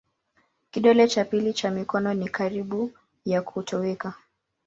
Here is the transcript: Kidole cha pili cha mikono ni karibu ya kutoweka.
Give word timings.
Kidole 0.71 1.07
cha 1.07 1.25
pili 1.25 1.53
cha 1.53 1.71
mikono 1.71 2.13
ni 2.13 2.29
karibu 2.29 2.91
ya 3.25 3.41
kutoweka. 3.41 4.13